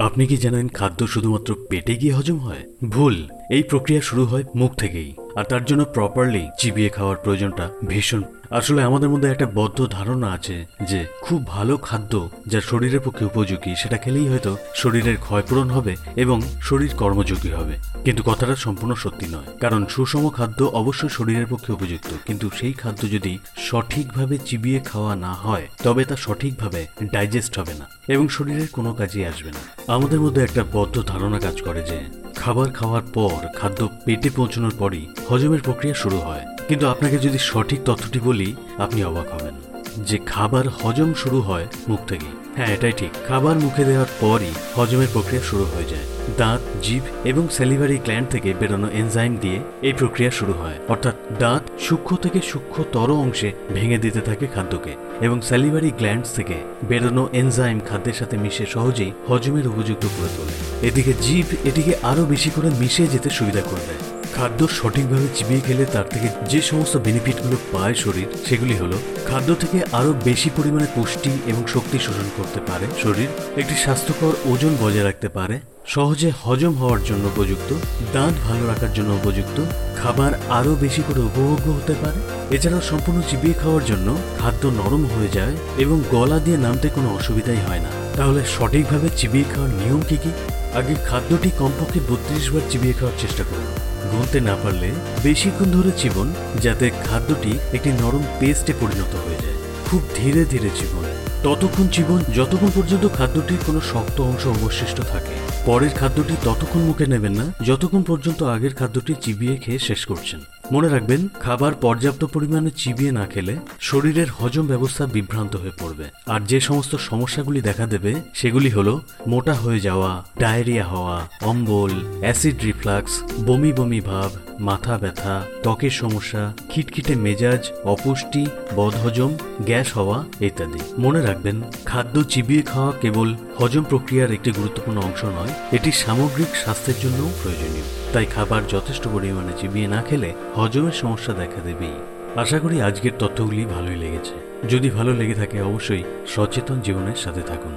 আপনি 0.00 0.26
কি 0.26 0.36
জানেন 0.36 0.68
খাদ্য 0.68 1.06
শুধুমাত্র 1.06 1.56
পেটে 1.70 1.96
গিয়ে 1.96 2.12
হজম 2.12 2.38
হয়? 2.38 2.62
ভুল। 2.88 3.28
এই 3.50 3.62
প্রক্রিয়া 3.62 4.00
শুরু 4.00 4.24
হয় 4.24 4.44
মুখ 4.54 4.74
থেকেই। 4.74 5.14
আর 5.36 5.44
তার 5.44 5.64
জন্য 5.64 5.84
প্রপারলি 5.84 6.48
চিবিয়ে 6.58 6.88
খাওয়ার 6.88 7.16
প্রয়োজনটা 7.16 7.68
ভীষণ। 7.86 8.22
আসলে 8.50 8.82
আমাদের 8.82 9.08
মধ্যে 9.08 9.30
একটা 9.30 9.46
বদ্ধ 9.54 9.86
ধারণা 9.90 10.28
আছে 10.28 10.66
যে 10.82 11.06
খুব 11.22 11.46
ভালো 11.46 11.76
খাদ্য 11.76 12.30
যা 12.46 12.60
শরীরের 12.60 13.00
পক্ষে 13.00 13.24
উপযোগী, 13.24 13.74
সেটা 13.74 13.96
খেলেই 13.96 14.28
হয়তো 14.28 14.56
শরীরের 14.74 15.16
ক্ষয়পূরণ 15.16 15.70
হবে 15.70 15.96
এবং 16.16 16.42
শরীর 16.60 16.94
কর্মযোগী 16.96 17.50
হবে। 17.50 17.78
কিন্তু 18.04 18.22
কথাটা 18.22 18.56
সম্পূর্ণ 18.56 18.94
সত্যি 18.94 19.26
নয়। 19.26 19.58
কারণ 19.60 19.86
সুষম 19.86 20.28
খাদ্য 20.28 20.64
অবশ্যই 20.64 21.08
শরীরের 21.08 21.46
পক্ষে 21.50 21.72
উপযুক্ত, 21.72 22.10
কিন্তু 22.26 22.50
সেই 22.56 22.72
খাদ্য 22.72 23.10
যদি 23.10 23.38
সঠিকভাবে 23.56 24.38
চিবিয়ে 24.38 24.80
খাওয়া 24.80 25.16
না 25.16 25.32
হয়, 25.32 25.66
তবে 25.82 26.04
তা 26.04 26.16
সঠিকভাবে 26.16 26.86
ডাইজেস্ট 27.12 27.58
হবে 27.58 27.74
না 27.74 27.86
এবং 28.08 28.28
শরীরের 28.28 28.68
কোনো 28.72 28.94
কাজে 28.94 29.26
আসবে 29.26 29.50
না। 29.50 29.92
আমাদের 29.94 30.20
মধ্যে 30.20 30.42
একটা 30.42 30.64
বদ্ধ 30.72 31.02
ধারণা 31.06 31.38
কাজ 31.38 31.62
করে 31.62 31.82
যে 31.82 32.29
খাবার 32.40 32.68
খাওয়ার 32.70 33.02
পর 33.14 33.46
খাদ্য 33.56 33.88
পেটে 34.04 34.30
পৌঁছানোর 34.30 34.72
পরই 34.78 35.06
হজমের 35.28 35.60
প্রক্রিয়া 35.62 35.94
শুরু 35.94 36.18
হয়। 36.18 36.44
কিন্তু 36.68 36.86
আপনাকে 36.86 37.18
যদি 37.18 37.38
সঠিক 37.38 37.80
তথ্যটি 37.84 38.20
বলি, 38.20 38.54
আপনি 38.78 39.04
অবাক 39.04 39.28
হবেন। 39.34 39.69
যে 39.98 40.18
খাবার 40.18 40.68
হজম 40.68 41.14
শুরু 41.14 41.40
হয় 41.40 41.66
মুখ 41.88 42.00
থেকেই 42.08 42.28
হ্যাঁ 42.56 42.68
এটাই 42.68 42.92
ঠিক। 42.96 43.10
খাবার 43.28 43.56
মুখে 43.58 43.84
দেওয়ার 43.84 44.06
পরই 44.20 44.52
হজমের 44.76 45.06
প্রক্রিয়া 45.12 45.42
শুরু 45.42 45.64
হয়ে 45.64 45.84
যায়। 45.84 46.02
দাঁত, 46.38 46.60
জিভ 46.82 47.02
এবং 47.24 47.48
সেলিভারি 47.48 47.98
গ্ল্যান্ড 47.98 48.28
থেকে 48.28 48.54
বেরোনো 48.60 48.88
এনজাইম 48.90 49.36
দিয়ে 49.36 49.60
এই 49.82 49.92
প্রক্রিয়া 49.92 50.30
শুরু 50.30 50.52
হয়। 50.52 50.74
অর্থাৎ 50.88 51.14
দাঁত 51.38 51.62
সূক্ষ্ম 51.80 52.16
থেকে 52.16 52.40
সূক্ষ্মতর 52.40 53.10
অংশে 53.10 53.52
ভেঙে 53.74 53.98
দিতে 53.98 54.20
থাকে 54.20 54.46
খাদ্যকে 54.46 54.94
এবং 55.20 55.40
সেলিভারি 55.40 55.90
গ্ল্যান্ডস 55.90 56.32
থেকে 56.32 56.54
বেরোনো 56.84 57.28
এনজাইম 57.32 57.80
খাদ্যের 57.88 58.12
সাথে 58.12 58.36
মিশে 58.36 58.66
সহজেই 58.66 59.12
হজমের 59.28 59.68
উপযুক্ত 59.68 60.06
করে 60.06 60.28
তোলে। 60.36 60.86
এদিকে 60.88 61.12
জিভ 61.20 61.46
এটিকে 61.64 61.92
আরও 62.02 62.24
বেশি 62.24 62.50
করে 62.50 62.70
মিশে 62.70 63.06
যেতে 63.06 63.30
সুবিধা 63.30 63.60
করে 63.60 63.80
দেয়। 63.88 64.09
খাদ্য 64.36 64.68
সঠিকভাবে 64.68 65.26
চিবিয়ে 65.34 65.60
খেলে 65.60 65.84
তার 65.84 66.04
থেকে 66.08 66.28
যে 66.48 66.60
সমস্ত 66.62 66.96
বেনিফিটগুলো 66.96 67.56
পায় 67.72 67.94
শরীর, 67.94 68.26
সেগুলি 68.48 68.74
হলো 68.76 68.96
খাদ্য 69.26 69.54
থেকে 69.60 69.78
আরও 69.92 70.14
বেশি 70.24 70.50
পরিমাণে 70.56 70.86
পুষ্টি 70.94 71.30
এবং 71.46 71.62
শক্তি 71.68 71.98
শোষণ 71.98 72.28
করতে 72.36 72.60
পারে 72.60 72.86
শরীর, 73.02 73.28
একটি 73.56 73.74
স্বাস্থ্যকর 73.74 74.32
ওজন 74.44 74.76
বজায় 74.80 75.04
রাখতে 75.04 75.28
পারে, 75.28 75.60
সহজে 75.86 76.30
হজম 76.42 76.74
হওয়ার 76.74 77.04
জন্য 77.04 77.26
উপযুক্ত, 77.26 77.74
দাঁত 78.12 78.34
ভালো 78.48 78.66
রাখার 78.66 78.92
জন্য 78.94 79.10
উপযুক্ত, 79.12 79.60
খাবার 80.02 80.32
আরও 80.48 80.74
বেশি 80.74 81.02
করে 81.08 81.20
উপভোগ্য 81.20 81.70
হতে 81.70 81.94
পারে। 81.94 82.18
এছাড়াও 82.56 82.80
সম্পূর্ণ 82.80 83.22
চিবিয়ে 83.30 83.54
খাওয়ার 83.54 83.84
জন্য 83.84 84.18
খাদ্য 84.38 84.66
নরম 84.66 85.04
হয়ে 85.04 85.28
যায় 85.28 85.54
এবং 85.78 86.02
গলা 86.10 86.38
দিয়ে 86.38 86.56
নামতে 86.56 86.88
কোনো 86.88 87.14
অসুবিধাই 87.14 87.60
হয় 87.68 87.80
না। 87.80 87.90
তাহলে 88.16 88.40
সঠিকভাবে 88.58 89.08
চিবিয়ে 89.16 89.44
খাওয়ার 89.44 89.70
নিয়ম 89.70 90.02
কী 90.08 90.16
কী? 90.16 90.30
আগে 90.74 90.94
খাদ্যটি 91.04 91.50
কমপক্ষে 91.58 92.00
বত্রিশ 92.10 92.52
বার 92.52 92.60
চিবিয়ে 92.70 92.92
খাওয়ার 92.92 93.20
চেষ্টা 93.20 93.42
করুন। 93.42 93.89
গুনতে 94.12 94.40
না 94.40 94.56
পারলে 94.56 94.90
বেশিক্ষণ 95.22 95.70
ধরে 95.70 95.90
চিবন 95.96 96.32
যাতে 96.60 96.90
খাদ্যটি 97.04 97.58
একটি 97.72 97.90
নরম 97.90 98.22
পেস্টে 98.40 98.72
পরিণত 98.80 99.14
হয়ে 99.14 99.42
যায়। 99.42 99.58
খুব 99.86 100.02
ধীরে 100.14 100.44
ধীরে 100.44 100.70
চিবন 100.76 101.04
ততক্ষণ 101.42 101.88
চিবন 101.88 102.20
যতক্ষণ 102.34 102.70
পর্যন্ত 102.74 103.08
খাদ্যটির 103.08 103.58
কোনো 103.66 103.80
শক্ত 103.80 104.20
অংশ 104.20 104.46
অবশিষ্ট 104.46 105.00
থাকে। 105.00 105.34
পরের 105.66 105.90
খাদ্যটি 105.90 106.34
ততক্ষণ 106.44 106.80
মুখে 106.80 107.06
নেবেন 107.06 107.32
না, 107.32 107.52
যতক্ষণ 107.64 108.02
পর্যন্ত 108.02 108.42
আগের 108.42 108.74
খাদ্যটি 108.74 109.14
চিবিয়ে 109.20 109.56
খেয়ে 109.56 109.78
শেষ 109.78 110.06
করছেন। 110.06 110.40
মনে 110.72 110.88
রাখবেন, 110.88 111.28
খাবার 111.40 111.72
পর্যাপ্ত 111.74 112.24
পরিমাণে 112.24 112.70
চিবিয়ে 112.76 113.12
না 113.12 113.26
খেলে 113.26 113.56
শরীরের 113.80 114.28
হজম 114.30 114.66
ব্যবস্থা 114.66 115.06
বিভ্রান্ত 115.06 115.56
হয়ে 115.56 115.78
পড়বে। 115.80 116.04
আর 116.26 116.40
যে 116.40 116.60
সমস্ত 116.60 116.94
সমস্যাগুলি 116.94 117.60
দেখা 117.60 117.86
দেবে, 117.86 118.14
সেগুলি 118.34 118.70
হলো 118.70 119.00
মোটা 119.26 119.54
হয়ে 119.54 119.80
যাওয়া, 119.80 120.24
ডায়রিয়া 120.38 120.84
হওয়া, 120.84 121.28
অম্বল, 121.42 121.90
অ্যাসিড 122.20 122.62
রিফ্লাক্স, 122.62 123.22
বমি 123.46 123.72
বমি 123.72 124.00
ভাব, 124.00 124.30
মাথা 124.60 124.98
ব্যথা, 124.98 125.42
ত্বকের 125.62 125.90
সমস্যা, 125.90 126.52
খিটখিটে 126.70 127.14
মেজাজ, 127.14 127.70
অপুষ্টি, 127.84 128.46
বদহজম, 128.76 129.34
গ্যাস 129.60 129.98
হওয়া 129.98 130.24
ইত্যাদি। 130.40 130.80
মনে 130.98 131.22
রাখবেন, 131.22 131.62
খাদ্য 131.84 132.22
চিবিয়ে 132.22 132.62
খাওয়া 132.62 132.92
কেবল 133.00 133.34
হজম 133.60 133.82
প্রক্রিয়ার 133.82 134.30
একটি 134.30 134.50
গুরুত্বপূর্ণ 134.50 134.98
অংশ 134.98 135.24
নয়, 135.24 135.52
এটি 135.72 135.92
সামগ্রিক 135.92 136.56
স্বাস্থ্যের 136.56 136.98
জন্যও 137.02 137.30
প্রয়োজনীয়। 137.42 137.86
তাই 138.12 138.26
খাবার 138.26 138.62
যথেষ্ট 138.68 139.08
পরিমাণে 139.12 139.52
চিবিয়ে 139.60 139.88
না 139.88 140.02
খেলে 140.02 140.32
হজমের 140.56 140.92
সমস্যা 140.92 141.32
দেখা 141.32 141.60
দেবেই। 141.60 141.96
আশা 142.36 142.58
করি 142.58 142.82
আজকের 142.82 143.10
তথ্যগুলি 143.18 143.64
ভালোই 143.64 143.96
লেগেছে। 143.96 144.34
যদি 144.68 144.90
ভালো 144.90 145.12
লেগে 145.14 145.34
থাকে, 145.34 145.62
অবশ্যই 145.62 146.02
সচেতন 146.26 146.80
জীবনের 146.80 147.16
সাথে 147.16 147.42
থাকুন। 147.42 147.72